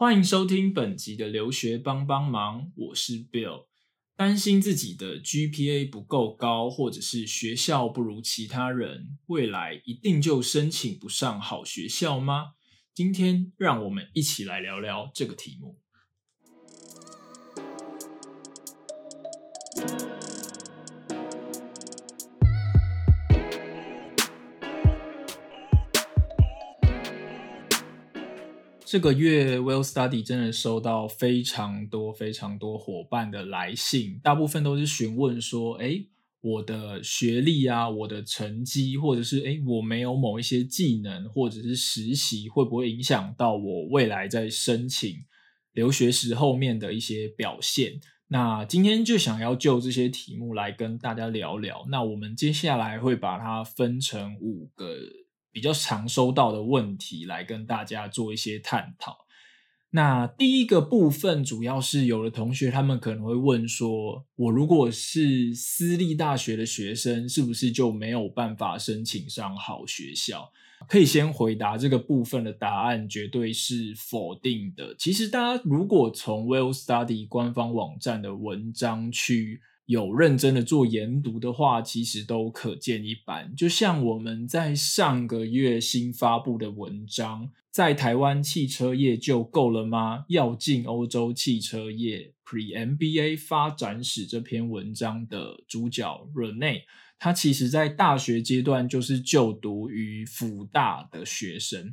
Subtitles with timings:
[0.00, 3.66] 欢迎收听本集的留学帮帮忙，我是 Bill。
[4.16, 12.52] 担心自己的 GPA 不够高，或者是学校不如其他人，未来一定就申请不上好学校吗？
[12.94, 15.78] 今天让我们一起来聊聊这个题目。
[28.90, 36.04] 这个月，Well Study 真的收到非常多、非常多伙伴的来信，大部分都是询问说：“哎，
[36.40, 45.14] 我的学历啊，我的成绩，或者是哎，我没有某一些技能，或者是实习，会不会影响到我未来在申请
[45.72, 51.86] 留学时后面的一些表现？”那今天就想要就这些题目来跟大家聊聊。
[51.90, 54.96] 那我们接下来会把它分成五个。
[55.52, 59.26] 比较常收到的问题来跟大家做一些探讨。
[59.90, 70.52] 那第一个部分主要是有的同学他们可能会问说，我如果是私立大学的学生，是不是就没有办法申请上好学校？
[70.88, 74.94] 可以先回答这个部分的答案，绝对是否定的。
[74.96, 79.60] 其实大家如果从 Well Study 官方网站的文章去。
[79.90, 83.52] 有认真的做研读的话，其实都可见一斑。
[83.56, 90.26] 就像我们在上个月新发布的文章，在台湾汽车业就够了吗？
[90.28, 96.82] 要进欧洲汽车业 Pre MBA 发展史这篇文章的主角 Rene，
[97.18, 101.92] 他其实在大学阶段就是就读于辅大的学生。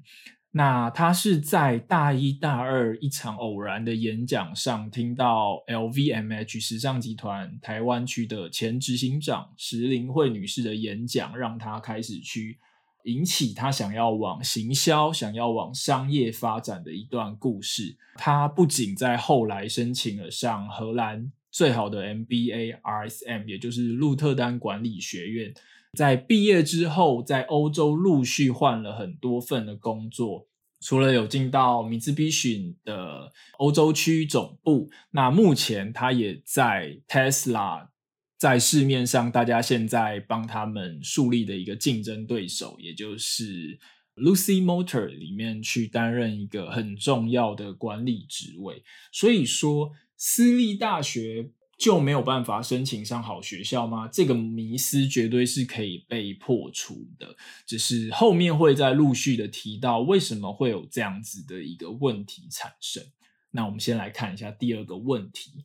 [0.57, 12.57] 那他是在大一、大二一场偶然的演讲上，听到 LVMH 时尚集团台湾区的前执行长石林慧女士的演讲，让他开始去
[13.03, 17.95] 引起他想要往行销、想要往商业发展的一段故事。
[18.15, 25.53] 他不仅在后来申请了上荷兰最好的 MBA RSM，也就是鹿特丹管理学院。
[25.93, 30.46] 在毕业之后，在欧洲陆续换了很多份的工作，
[30.79, 37.89] 除了有进到米兹比逊的欧洲区总部，那目前他也在 Tesla，
[38.37, 43.79] 在市面上大家现在帮他们树立的一个竞争对手，也就是
[44.15, 48.83] Lucy Motor 里面去担任一个很重要的管理职位。
[49.11, 51.51] 所以说，私立大学。
[51.77, 54.07] 就没有办法申请上好学校吗？
[54.07, 57.35] 这个迷思绝对是可以被破除的，
[57.67, 63.03] 只是后面会再陆续的提到为什么会有这样子的一个问题产生。
[63.51, 65.63] 那我们先来看一下第二个问题。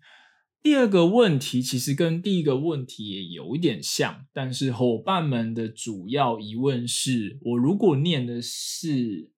[0.62, 9.32] 第二个问题其实跟第一个问题也有一点像，但是伙伴们的主要疑问是：我如果念的是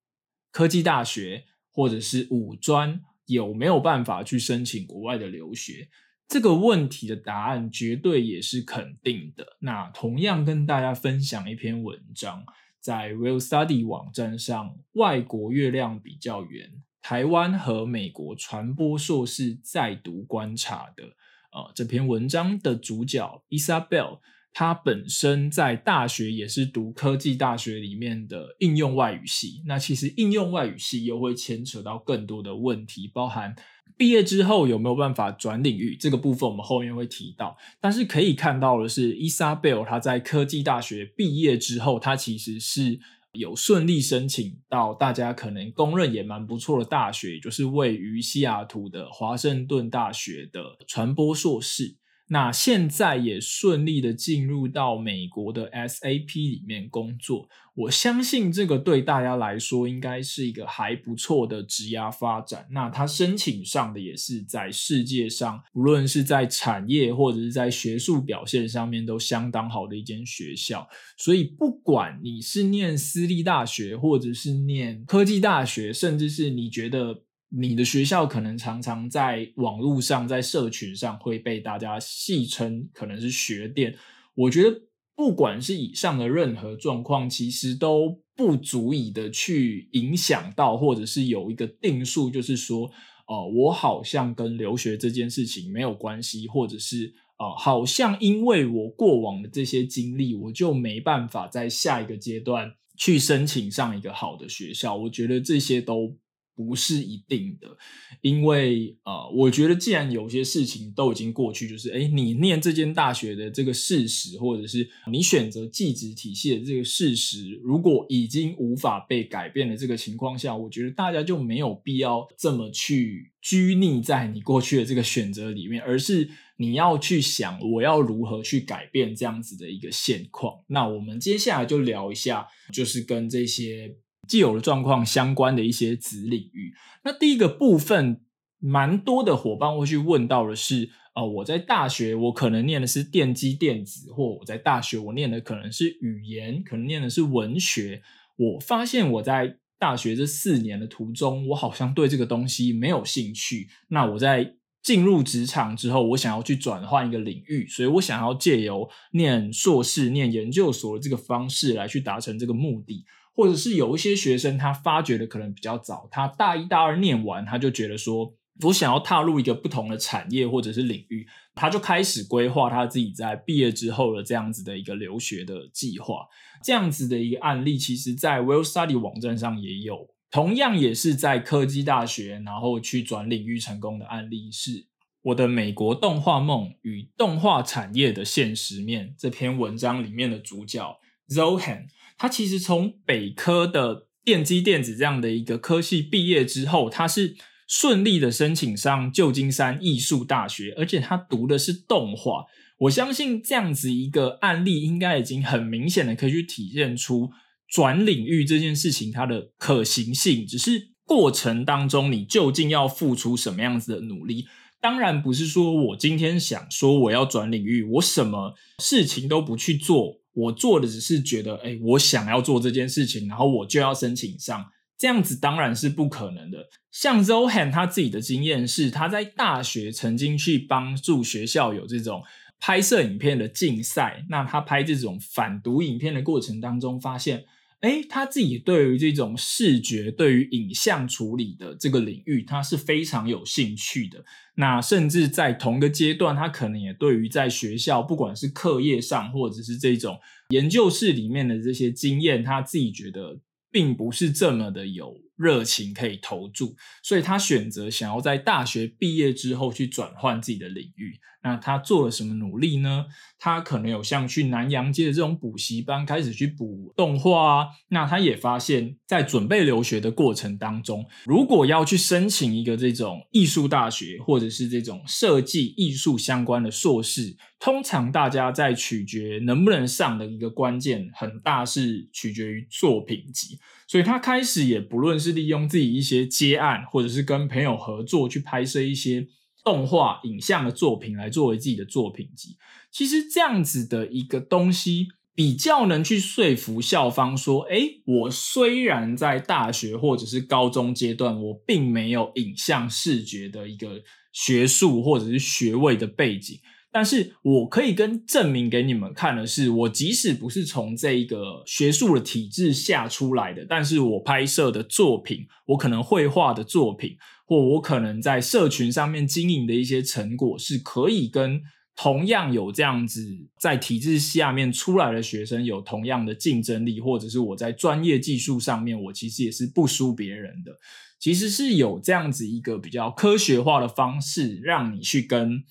[0.51, 5.89] 科技大学或者是五专，有没有办法去申请国外的留学？
[6.27, 9.57] 这个问题的答案绝对也是肯定的。
[9.61, 12.45] 那同样跟大家分享一篇文章，
[12.81, 21.05] 在 Real Study 网站上，外国月亮比较圆，台湾和美国传播硕士在读观察的。
[21.53, 24.19] 呃，这篇文章的主角 Isabel，
[24.53, 29.63] 她本身在大学也是读科技大学里面的应用外语系。
[29.67, 33.55] 那其实应用外语系又会牵扯到更多的问题，包含。
[33.97, 35.95] 毕业之后有没有办法转领域？
[35.95, 37.57] 这个部分我们后面会提到。
[37.81, 42.99] 但是可以看到的是，伊莎贝尔她在科技大学毕业之后，她其实是
[43.33, 51.97] 有顺利申请到大家可能公认也蛮不错的大学，也就是位于西雅图的华盛顿大学的传播硕士。
[52.35, 62.67] 那现在也顺利的进入到美国的 SAP 里面工作，我相信这个对大家来说应该是一个还不错的职涯发展。
[62.73, 70.89] 那他申请上的也是在世界上，无论是在产业或者是在学术表现上面都相当好的一间学校。
[71.17, 77.23] 所以不管你是念私立大学，或者是念科技大学，甚至是你觉得。
[77.57, 83.95] 你的学校可能常常在网络上、在社群上会被大家戏称可能是学店。
[84.35, 84.83] 我觉得
[85.15, 92.91] 不管是以上的任何状况，其实都不足以的去影响到，或者是有一个定数，就是说，
[93.29, 104.97] 哦，我好像跟留学这件事情没有关系，或者是呃，好像因为我过往的这些经历，我就没办法在下一个阶段去申请上一个好的学校。
[104.97, 106.17] 我觉得这些都。
[106.57, 107.77] 不是一定的，
[108.21, 130.55] 因为呃，我觉得既然有些事情都已经过去，就是哎，你念这间大学的这个事实，或者是你选择技职体系的这个事实，如果已经无法被改变的这个情况下，我觉得大家就没有必要这么去拘泥在你过去的这个选择里面，而是你要去想我要如何去改变这样子的一个现况。
[130.69, 133.97] 那我们接下来就聊一下，就是跟这些。
[134.27, 136.75] 既有的状况相关的一些子领域，
[137.05, 138.21] 那第一个部分，
[138.59, 148.03] 蛮多的伙伴会去问到的是，呃，我在大学我可能念的是电机电子，或我在大学我念的可能是语言，可能念的是文学。
[148.37, 153.69] 我发现我在大学这四年的途中，我好像对这个东西没有兴趣。
[153.89, 163.05] 那我在进入职场之后，我想要去转换一个领域，所以我想要借由念硕士、念研究所的这个方式来去达成这个目的。
[163.35, 168.33] 或者是有一些学生，他发觉的可能比较早，他大一、大二念完，他就觉得说，
[168.63, 176.29] 我想要踏入一个不同的产业或者是领域，他就开始规划他自己在毕业之后的这样子的一个留学的计划。
[176.63, 184.87] 这样子的一个案例，其实在 Well Study 网站上也有，同样也是在科技大学，然后去转领域成功的案例，是
[185.23, 190.97] 我的美国动画梦与动画产业的现实面这篇文章里面的主角
[191.29, 191.89] Zohan。
[192.25, 197.37] 他其实从北科的电机电子这样的一个科系毕业之后，他是
[197.69, 202.47] 顺利的申请上旧金山艺术大学，而且他读的是动画。
[202.79, 207.31] 我相信这样子一个案例，应该已经很明显的可以去体现出
[207.69, 210.47] 转领域这件事情它的可行性。
[210.47, 214.47] 只是过程当中，你究竟要付出什么样子的努力？
[214.81, 220.24] 当然不是说我今天想说我要转领域，我什么事情都不去做。
[220.35, 224.67] 我做的只是觉得，哎，我想要做这件事情，然后我就要申请上，
[224.99, 226.69] 这样子当然是不可能的。
[226.91, 232.23] 像 Zohan 他自己的经验是，他在大学曾经去帮助学校有这种
[232.61, 237.45] 拍摄影片的竞赛，那他拍这种反毒影片的过程当中，发现。
[237.85, 244.25] 哎，他自己对于这种视觉、对于影像处理的这个领域，他是非常有兴趣的。
[244.55, 253.39] 那甚至在同个阶段，他可能也对于在学校，不管是课业上，或者是这种研究室里面的这些经验，他自己觉得
[253.71, 261.19] 并不是这么的有热情可以投注，所以他选择想要在大学毕业之后去转换自己的领域。
[261.43, 263.05] 那他做了什么努力呢？
[263.39, 267.67] 他可能有像去南洋街的这种补习班开始去补动画啊。
[267.89, 283.59] 那他也发现，在准备留学的过程当中，如果要去申请一个这种艺术大学或者是这种设计艺术相关的硕士，通常大家在取决能不能上的一个关键，很大是取决于作品集。
[283.87, 289.29] 所以他开始也不论是利用自己一些接案，或者是跟朋友合作去拍摄一些。
[289.65, 292.59] 动画影像的作品来作为自己的作品集，
[292.93, 304.03] 其实这样子的一个东西比较能去说服校方说：，诶，我虽然在大学或者是高中阶段，我并没有影像视觉的一个
[304.35, 306.59] 学术或者是学位的背景，
[306.95, 317.17] 但是我可以跟证明给你们看的是，我即使不是从这一个学术的体制下出来的，但是我拍摄的作品，我可能绘画的作品。
[317.47, 321.61] 或我可能在社群上面经营的一些成果，是可以跟
[321.95, 323.23] 同样有这样子
[323.61, 330.73] 在体制下面出来的学生有同样的竞争力，或者是我在专业技术上面，我其实也是不输别人的。
[331.21, 335.63] 其实是有这样子一个比较科学化的方式，让你去跟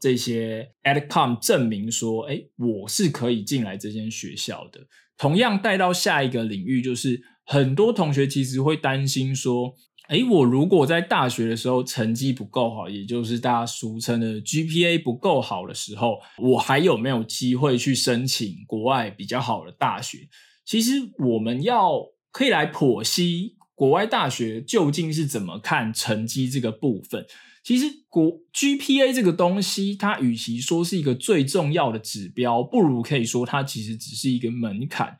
[0.00, 4.80] 这些 adcom 证明说，哎，我是可以进来这间学校的。
[5.16, 9.74] 同样带到下一个领域，就是很多同学其实会担心说。
[10.08, 20.20] 哎，我如果在大学的时候成绩不够好，也就是大家俗称的 GPA 不够好的时候，我还有没有机会去申请国外比较好的大学？
[20.64, 27.26] 其实我们要可以来剖析国外大学究竟是怎么看成绩这个部分。
[27.68, 35.18] 其实国 GPA 这个东西，它与其说是一个最重要的指标，不如可以说它其实只是一个门槛。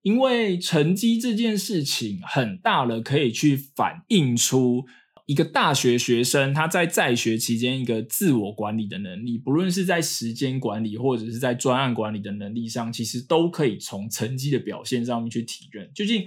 [0.00, 4.86] 因为成绩这件事情很大了，可以去反映出
[5.26, 15.90] 一个大学学生他在在学期间一个自我管理的能力，不论是在时间管理或者是在专案管理的能力上，其实都可以从成绩的表现上面去体认。
[15.94, 16.26] 究竟，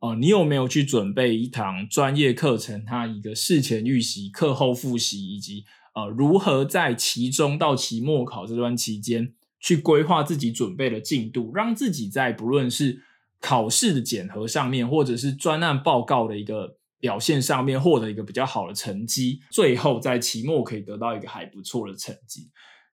[0.00, 2.84] 呃，你有没有去准备一堂专业课程？
[2.84, 5.64] 它一个事前预习、课后复习，以及
[5.94, 13.02] 呃，如何在期中到期末考这段期间去规划自己准备的进度，让自己在不论是
[13.40, 22.48] 考试的检核上面，或者是专案报告的一个表现上面获得一个比较好的成绩，最后在期末可以得到一个还不错的成绩。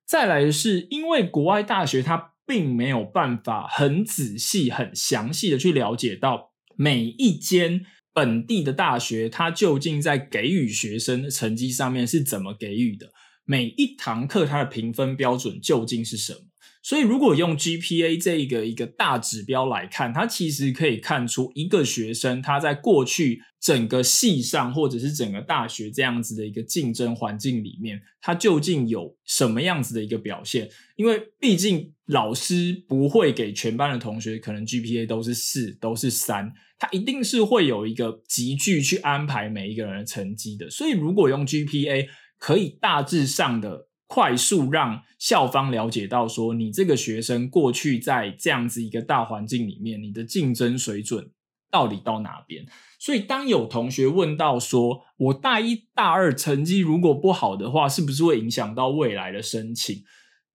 [0.05, 13.11] 再来的是，因为国外大学它并没有办法很仔细、很详细的去了解到每一间本地的大学，它究竟在给予学生的成绩上面是怎么给予的，
[13.43, 16.39] 每一堂课它的评分标准究竟是什么。
[16.87, 30.69] 所以，如果用 GPA 这一个一个大指标来看，它其实可以看出一个学生他在过去整个系上或者是整个大学这样子的一个竞争环境里面，他究竟有什么样子的一个表现。
[30.95, 40.69] 因为毕竟老师不会给全班的同学可能 GPA 都是四都是三，他一定是会有一个集聚去安排每一个人的成绩的。
[40.69, 42.07] 所以，如果用 GPA，
[42.39, 43.86] 可以大致上的。
[44.07, 51.29] 快速让校方了解到，说你这个学生过去在这样子一个大环境里面，你的竞争水准
[51.69, 52.65] 到底到哪边？
[52.97, 60.03] 所以，当有同学问到说，我大一、大二成绩如果不好的话，是不是会影响到未来的申请？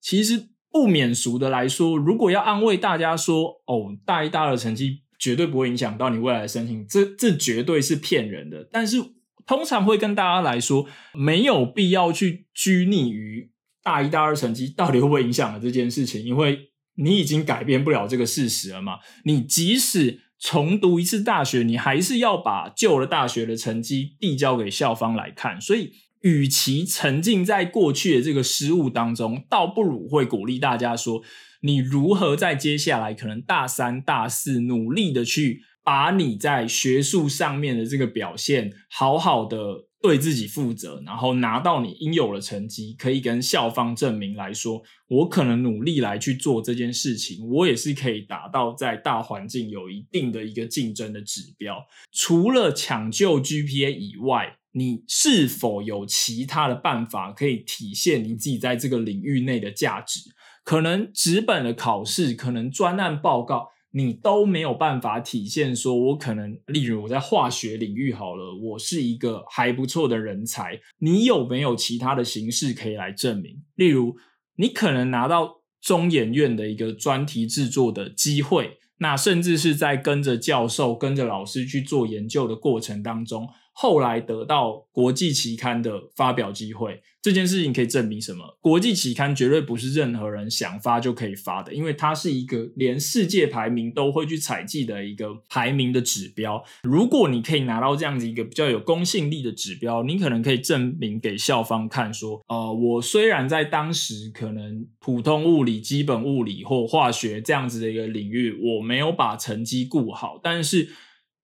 [0.00, 8.66] 其实不免俗的来说，如果要安慰大家说，哦，大一、大二成绩绝对不会影响到你未来的申请，这这绝对是骗人的。
[8.73, 8.97] 但是。
[9.46, 13.50] 通常会跟大家来说，没有必要去拘泥于
[13.82, 18.99] 大一、大二成绩到底会不会影响了这件事情，因为你已经改变不了这个事实了嘛。
[19.25, 25.61] 你即使重读一次大学，你还是要把旧的大学的成绩递交给校方来看。
[25.61, 31.22] 所以，与其沉浸在过去的这个失误当中，倒不如会鼓励大家说，
[31.62, 35.62] 你如何在接下来可能大三、大四努力的去。
[35.85, 51.87] 把你在学术上面的这个表现好好的对自己负责，然后拿到你应有的成绩，可以跟校方证明来说，我可能努力来去做这件事情，我也是可以达到在大环境有一定的一个竞争的指标。
[52.12, 60.21] 除了抢救 GPA 以外，你是否有其他的办法可以体现你自己在这个领域内的价值？
[60.65, 63.69] 可能纸本的考试，可能专案报告。
[63.94, 70.80] 你都没有办法体现说，我可能，例如我在化学领域好了，我是一个还不错的人才。
[70.99, 73.62] 你有没有其他的形式可以来证明？
[73.75, 74.16] 例如，
[74.56, 83.49] 你可能拿到中研院的一个专题制作的机会，那甚至是在跟着教授、跟着老师去做研究的过程当中。
[83.73, 88.59] 后来得到国际期刊的发表机会，这件事情可以证明什么？
[88.61, 96.62] 国际期刊绝对不是任何人想发就可以发的，因为它是一个连世界排名都会去采集的一个排名的指标。
[96.83, 110.91] 如果你可以拿到这样子一个比较有公信力的指标，你可能可以证明给校方看，说，呃，我虽然在当时可能普通物理、基本物理或化学这样子的一个领域，我没有把成绩顾好，但是。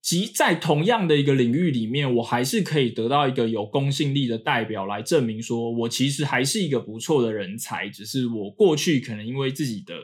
[0.00, 9.94] 即在同样的一个领域里面，我还是可以得到一个有公信力的代表来证明，说我其实还是一个不错的人才，只是我过去可能因为自己的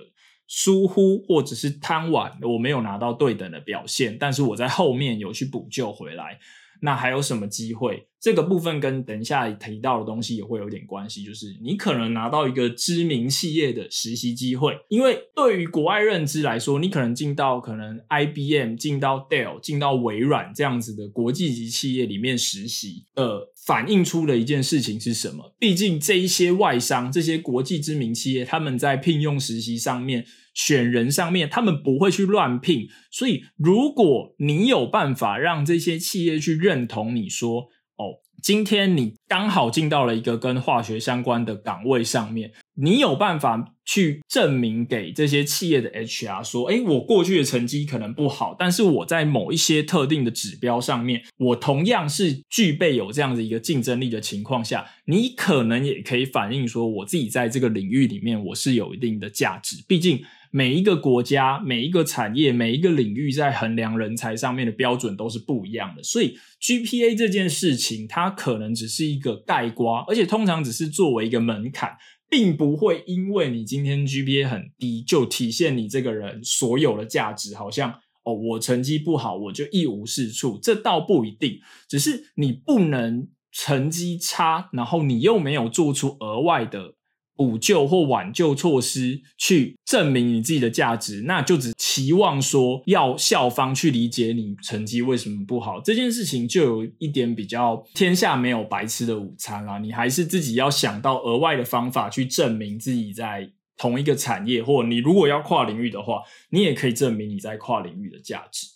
[0.46, 6.38] 疏忽或者是贪玩，我没有拿到对等的表现，但是我在后面有去补救回来。
[6.82, 8.08] 那还有什么机会？
[8.24, 25.54] 这个部分跟等一下提到的东西也会有点关系，就是你可能拿到一个知名企业的实习机会，因为对于国外认知来说，你可能进到可能 IBM、进到 Dell、进到微软这样子的国际级企业里面实习，呃，反映出了一件事情是什么？
[25.58, 30.24] 毕竟这一些外商、这些国际知名企业，他们在聘用实习上面。
[30.56, 60.22] 选人上面，他们不会去乱聘，所以如果你有办法让这些企业去认同你说，哦，今天你刚好进到了一个跟化学相关的岗位上面，你有办法去证明给这些企业的 HR 说，诶，我过去的成绩可能不好，但是我在某一些特定的指标上面，我同样是具备有这样的一个竞争力的情况下，你可能也可以反映说，我自己在这个领域里面我是有一定的价值，毕竟。
[60.56, 66.02] 每一个国家、每一个产业、每一个领域，在衡量人才上面的标准都是不一样的。
[66.04, 71.96] 所以，GPA 这件事情，它可能只是一个盖瓜，而且通常只是作为一个门槛，
[72.30, 77.56] 并不会因为你今天 GPA 很低，就体现你这个人所有的价值。
[77.56, 77.90] 好像
[78.22, 80.56] 哦，我成绩不好，我就一无是处。
[80.62, 81.58] 这倒不一定，
[81.88, 86.94] 只是你不能成绩差，然后你又没有做出额外的。
[87.36, 99.78] 补救或挽救措施去证明你自己的价值，那就只期望说要校方去理解你成绩为什么不好这件事情，就有一点比较天下没有白吃的午餐啦。
[99.78, 108.68] 你还是自己要想到额外的方法去证明自己在同一个产业，或你如果要跨领域的话，你也可以证明你在跨领域的价值。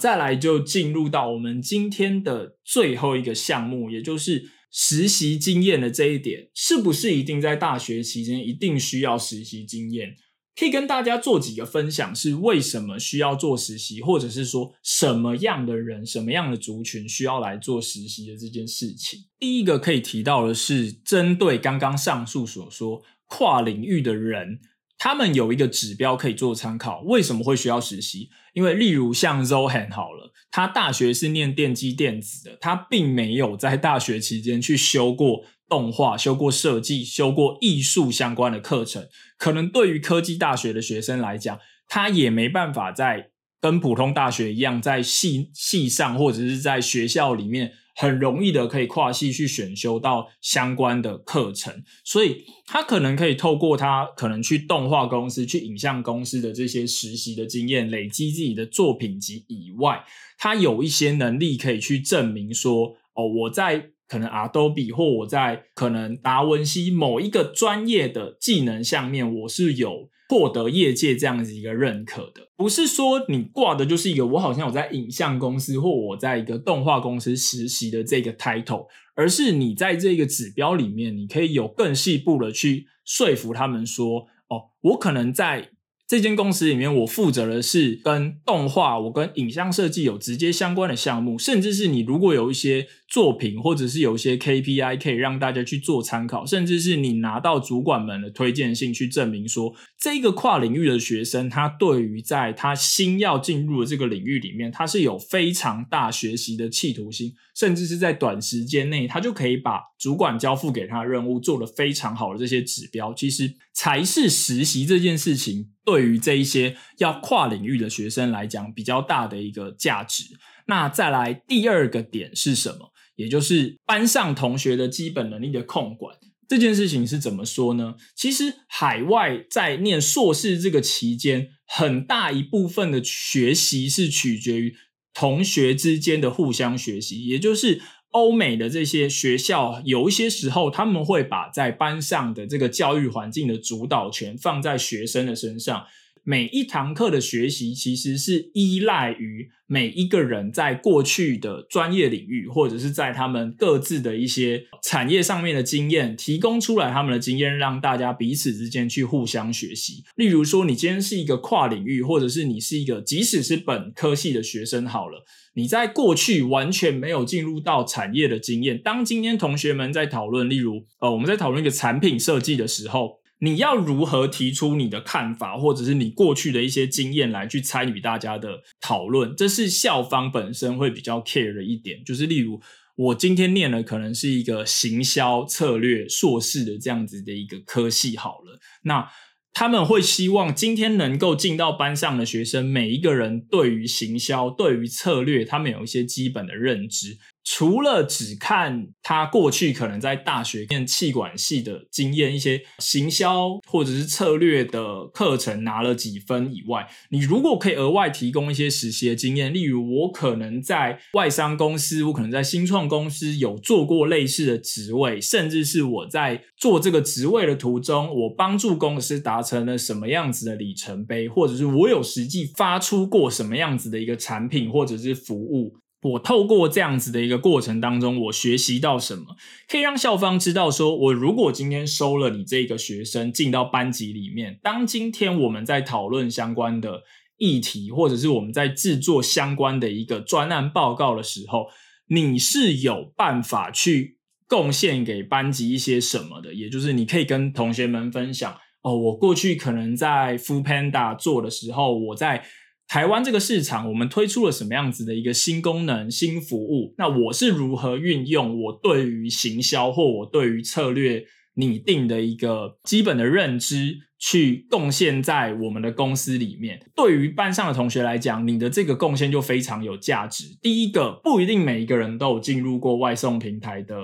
[0.00, 10.16] 再来就进入到我们今天的最后一个项目，也就是实习经验的这一点，是不是一定在大学期间一定需要实习经验？
[10.54, 19.20] 可以跟大家做几个分享，是为什么需要做实习，或者是说什么样的人、什么样的族群需要来做实习的这件事情。
[19.38, 24.60] 第一个可以提到的是，针对刚刚上述所说跨领域的人，
[25.04, 27.00] 他们有一个指标可以做参考。
[27.00, 28.30] 为什么会需要实习？
[28.52, 35.44] 因为例如像 Zohan 好了，他大学是念电机电子的，他并没有在大学期间去修过。
[35.68, 43.30] 动画修过设计，修过艺术相关的课程，可能对于科技大学的学生来讲，他也没办法在
[43.62, 60.04] 跟普通大学一样，在系系上或者是在学校里面很容易的可以跨系去选修到相关的课程，所以他可能可以透过他可能去动画公司、去影像公司的这些实习的经验，累积自己的作品集以外，
[60.36, 63.92] 他有一些能力可以去证明说，哦，我在。
[64.08, 72.48] 可能 Adobe 或我在可能达文西某一个专业的技能下面，我是有获得业界这样子一个认可的。
[72.56, 85.68] 不是说你挂的就是一个我好像有在影像公司或我在一个动画公司实习的这个 title，而是你在这个指标里面，你可以有更细部的去说服他们说，哦，我可能在。
[86.08, 115.68] 这间公司里面，我负责的是跟动画、我跟影像设计有直接相关的项目，甚至是你如果有一些作品，或者是有些 KPI 可以让大家去做参考，甚至是你拿到主管们的推荐信去证明说，这个跨领域的学生，他对于在他新要进入的这个领域里面，他是有非常大学习的企图心，甚至是在短时间内，他就可以把主管交付给他的任务做得非常好的这些指标，其实才是实习这件事情。
[115.84, 120.24] 对于这一些要跨领域的学生来讲，比较大的一个价值。
[120.68, 122.91] 那再来第二个点是什么？
[123.16, 126.16] 也就是班上同学的基本能力的控管
[126.48, 127.94] 这件事情是怎么说呢？
[128.14, 134.74] 其实海外在念硕士这个期间，很大一部分的学习是取决于
[135.14, 137.80] 同学之间的互相学习，也就是。
[138.12, 145.86] 欧美的这些学校，有一些时候他们会把在班上的这个教育环境的主导权放在学生的身上。
[146.24, 160.04] 每一堂课的学习其实是依赖于每一个人在过去的专业领域，或者是在他们各自的一些产业上面的经验，提供出来他们的经验，让大家彼此之间去互相学习。
[160.14, 165.24] 例如说，你今天是一个跨领域，或者是你是一个即使是本科系的学生，好了。
[165.54, 168.80] 你在过去完全没有进入到产业的经验。
[168.80, 182.02] 当今天同学们在讨论，例如，呃，我们在讨论一个产品设计的时候，你要如何提出你的看法，或者是你过去的一些经验来去参与大家的讨论，这是校方本身会比较 care 的一点。
[182.04, 182.60] 就是例如，
[182.96, 189.08] 我今天念的可能是一个行销策略硕士的这样子的一个科系，好了，那。
[189.54, 197.18] 他们会希望今天能够进到班上的学生，每一个人对于行销、对于策略，他们有一些基本的认知。
[197.44, 225.81] 除了只看他过去可能在大学念气管系的经验，一些行销或者是策略的课程拿了几分以外，你如果可以额外提供一些实习的经验，例如我可能在外商公司，我可能在新创公司有做过类似的职位，甚至是我在做这个职位的途中，我帮助公司达成了什么样子的里程碑，或者是我有实际发出过什么样子的一个产品或者是服务。
[226.02, 229.36] 我透过这样子的一个过程当中，我学习到什么，
[229.68, 237.04] 可以让校方知道，说我如果今天收了你这个学生进到班级里面，当今天我们在讨论相关的
[237.36, 241.66] 议题，或者是我们在制作相关的一个专案报告的时候，
[242.08, 252.44] 你是有办法去贡献给班级一些什么的，也就是你可以跟同学们分享，哦，我过去可能在 Full Panda 做的时候，我在。
[252.92, 256.94] 台湾这个市场，我们推出了什么样子的一个新功能、新服务？
[256.98, 261.24] 那我是如何运用我对于行销或我对于策略
[261.54, 266.78] 拟定的一个基本的认知，去贡献在我们的公司里面？
[266.94, 270.44] 对于班上的同学来讲，你的这个贡献就非常有价值。
[270.60, 273.94] 第一个，不一定每一个人都有进入过外送平台的。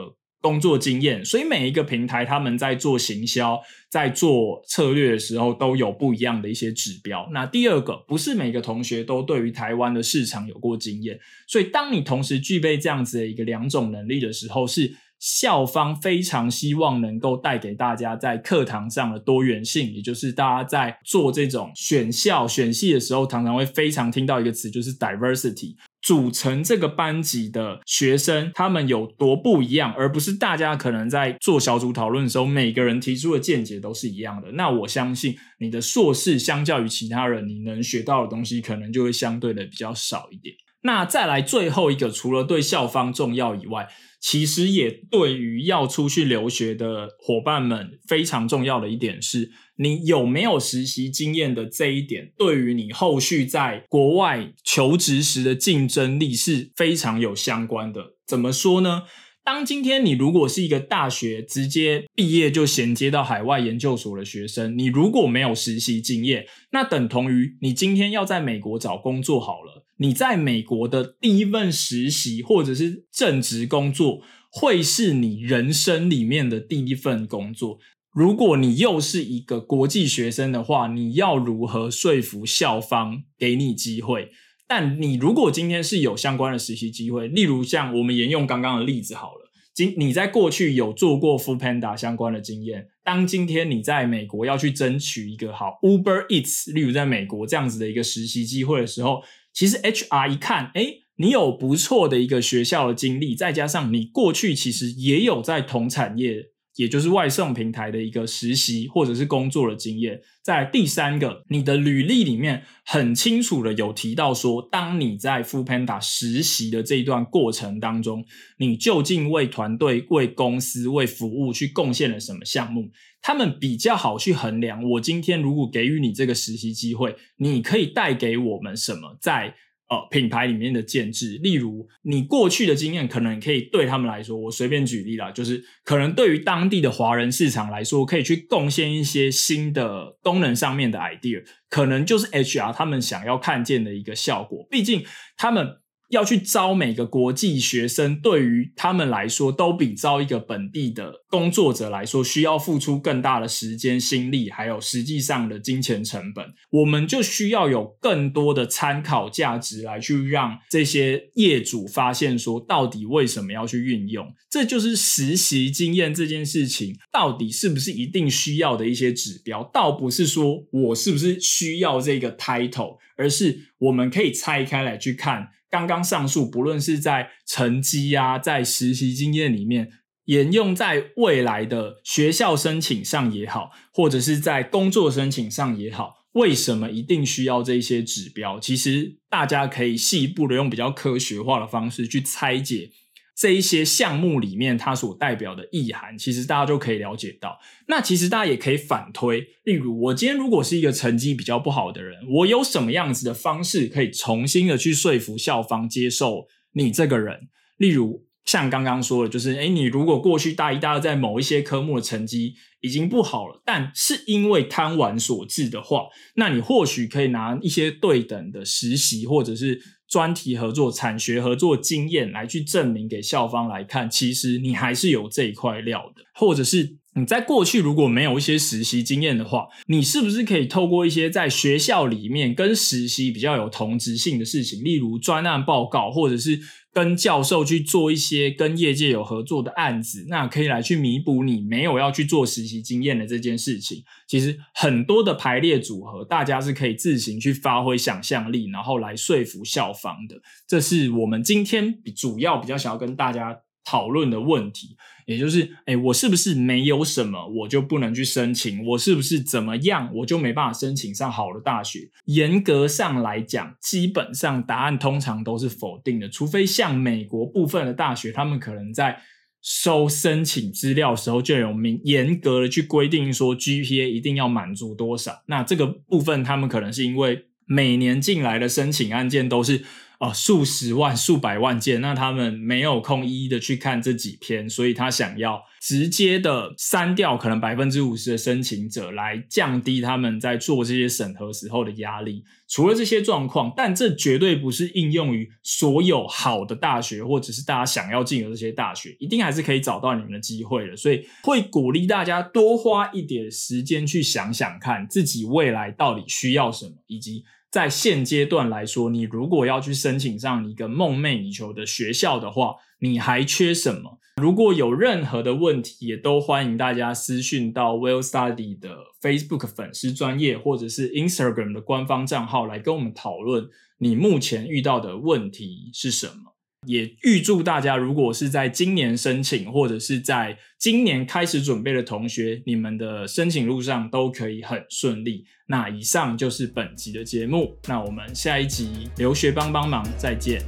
[0.40, 7.28] 工作经验，所以每一个平台他们在做行销、在做策略的时候，都有不一样的一些指标。
[7.32, 25.74] 那第二个，不是每个同学都对于台湾的市场有过经验，所以当你同时具备这样子的一个两种能力的时候，是校方非常希望能够带给大家在课堂上的多元性，也就是大家在做这种选校选系的时候，常常会非常听到一个词，就是 diversity。
[26.08, 34.52] 组成这个班级的学生，他们有多不一样，而不是大家可能在做小组讨论的时候，每个人提出的见解都是一样的。
[34.52, 40.54] 那我相信你的硕士相较于其他人，你能学到的东西可能就会相对的比较少一点。
[40.80, 43.86] 那再来最后一个，除了对校方重要以外，
[44.18, 49.50] 其实也对于要出去留学的伙伴们非常重要的一点是。
[49.78, 58.16] 你有没有实习经验的这一点，对于你后续在国外求职时的竞争力是非常有相关的。
[58.26, 59.02] 怎么说呢？
[59.44, 69.86] 当今天你如果是一个大学直接毕业就衔接到海外研究所的学生，你如果没有实习经验，那等同于你今天要在美国找工作好了。
[70.00, 77.78] 你在美国的第一份实习或者是正职工作，会是你人生里面的第一份工作。
[78.12, 84.30] 如果你又是一个国际学生的话，你要如何说服校方给你机会？
[84.66, 106.46] 但你如果今天是有相关的实习机会，例如像我们沿用刚刚的例子好了，今你在过去有做过 Food Panda 相关的经验，当今天你在美国要去争取一个好 Uber Eats，例如在美国这样子的一个实习机会的时候，其实 HR 一看，哎，你有不错的一个学校的经历，再加上你过去其实也有在同产业。
[106.78, 118.24] 也就是外送平台的一个实习或者是工作的经验，在第三个，你的履历里面很清楚的有提到说，当你在 f o o Panda 实习的这一段过程当中，
[118.58, 122.92] 你究竟为团队、为公司、为服务去贡献了什么项目？
[123.20, 129.18] 他们比较好去衡量，我今天如果给予你这个实习机会，你可以带给我们什么？
[129.20, 129.56] 在
[129.88, 144.66] 呃，品牌里面的建制，例如你过去的经验，可能可以对他们来说，我随便举例啦，就是可能对于当地的华人市场来说，可以去贡献一些新的功能上面的 idea，可能就是 HR 他们想要看见的一个效果。
[144.70, 145.04] 毕竟
[145.36, 145.78] 他们。
[146.08, 156.46] 要去招每个国际学生，对于他们来说，都比招一个本地的工作者来说，需要付出更大的时间、心力，还有实际上的金钱成本。
[156.70, 164.32] 我们就需要有更多的参考价值来去让这些业主发现，说到底为什么要去运用？
[164.48, 169.62] 这就是实习经验这件事情，到底是不是一定需要的一些指标？
[169.74, 175.50] 倒不是说我是不是需要这个 title，而是我们可以拆开来去看。
[175.70, 179.90] 刚刚上述，不论是在成绩啊，在实习经验里面，
[180.24, 188.58] 沿用在未来的学校申请上也好，或者是在工作申请上也好，为什么一定需要这些指标？
[188.60, 192.90] 其实大家可以细一步的用比较科学化的方式去拆解。
[193.38, 197.60] 这一些项目里面，它所代表的意涵，其实大家就可以了解到。
[197.86, 207.48] 那其实大家也可以反推，例如我今天如果是一个成绩比较不好的人，我有什么样子的方式可以重新的去说服校方接受你这个人？
[207.76, 219.80] 例如像刚刚说的，就是诶你如果过去大一、大二在某一些科目的成绩已经不好了，但是因为贪玩所致的话，那你或许可以拿一些对等的实习，或者是。
[220.08, 236.60] 专题合作、产学合作经验来去证明给校方来看，其实你还是有这一块料的，或者是你在过去如果没有一些实习经验的话，你是不是可以透过一些在学校里面跟实习比较有同质性的事情，例如专案报告，或者是。
[236.98, 244.02] 跟教授去做一些跟业界有合作的案子，那可以来去弥补你没有要去做实习经验的这件事情。
[244.26, 250.40] 其实很多的排列组合，大家是可以自行去发挥想象力，然后来说服校方的。
[250.66, 253.60] 这是我们今天主要比较想要跟大家。
[253.84, 254.98] 讨论的问题，
[255.28, 258.82] 也就是，哎，我是不是没有什么，我就不能去申请？
[258.82, 262.08] 我是不是怎么样，我就没办法申请上好的大学？
[262.24, 269.20] 严格上来讲，基本上答案通常都是否定的，除非像美国部分的大学，他们可能在
[269.60, 275.42] 收申请资料时候就有明严格的去规定说，GPA 一定要满足多少。
[275.48, 279.84] 那这个部分，他们可能是因为每年进来的申请案件都是。
[280.18, 292.42] 啊，数十万、数百万件，那他们没有空一一的去看这几篇，所以他想要直接的删掉可能百分之五十的申请者，来降低他们在做这些审核时候的压力。
[292.66, 300.96] 除了这些状况，但这绝对不是应用于所有好的大学，或者是大家想要进的这些大学，一定还是可以找到你们的机会的。
[300.96, 307.44] 所以会鼓励大家多花一点时间去想想看，自己未来到底需要什么，以及。
[307.70, 314.18] 在现阶段来说，你如果要去申请上一个梦寐以求的学校的话，你还缺什么？
[314.36, 326.54] 如果有任何的问题，也都欢迎大家私讯到 Well Study 的 Facebook 粉丝专业，或者是 Instagram 的官方账号来跟我们讨论你目前遇到的问题是什么。
[326.86, 335.44] 也预祝大家，如果是在今年申请，或者是在今年开始准备的同学，你们的申请路上都可以很顺利。
[335.66, 340.62] 那以上就是本集的节目，那我们下一集留学帮帮忙再见。